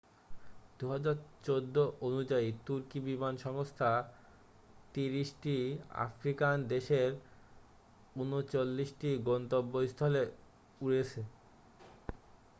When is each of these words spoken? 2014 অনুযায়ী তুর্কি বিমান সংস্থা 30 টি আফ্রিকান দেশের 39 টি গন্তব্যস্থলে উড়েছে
2014 0.79 1.75
অনুযায়ী 2.01 2.49
তুর্কি 2.65 2.99
বিমান 3.01 3.33
সংস্থা 3.45 3.89
30 4.95 5.41
টি 5.43 5.57
আফ্রিকান 6.05 6.55
দেশের 6.67 7.09
39 8.15 8.99
টি 8.99 9.09
গন্তব্যস্থলে 9.27 10.23
উড়েছে 10.81 11.21